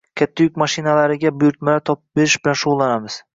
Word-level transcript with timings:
Katta 0.19 0.45
yuk 0.45 0.55
mashinalariga 0.61 1.31
buyurtmalar 1.43 1.85
topib 1.91 2.21
berish 2.21 2.39
bilan 2.49 2.59
shugʻullanamiz. 2.65 3.21